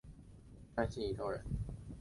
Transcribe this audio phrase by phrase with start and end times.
[0.75, 1.45] 山西忻州人。